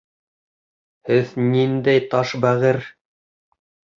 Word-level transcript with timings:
Һеҙ 1.09 1.33
ниндәй 1.49 2.03
таш 2.13 2.33
бәғер! 2.47 2.79